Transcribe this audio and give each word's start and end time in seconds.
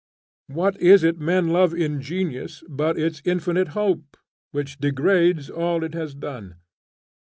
What 0.47 0.81
is 0.81 1.03
it 1.03 1.19
men 1.19 1.49
love 1.49 1.75
in 1.75 2.01
Genius, 2.01 2.63
but 2.67 2.97
its 2.97 3.21
infinite 3.23 3.67
hope, 3.77 4.17
which 4.49 4.79
degrades 4.79 5.47
all 5.47 5.83
it 5.83 5.93
has 5.93 6.15
done? 6.15 6.55